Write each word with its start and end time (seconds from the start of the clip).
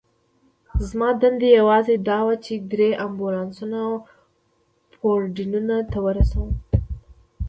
زما 0.87 1.09
دنده 1.21 1.47
یوازې 1.59 1.95
دا 2.09 2.19
وه، 2.25 2.35
چې 2.45 2.53
درې 2.71 2.89
امبولانسونه 3.05 3.79
پورډینون 4.93 5.69
ته 5.91 5.97
ورسوم. 6.05 6.49